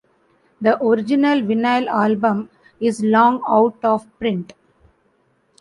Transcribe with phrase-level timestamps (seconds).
[0.59, 4.53] The original vinyl album is long out of print.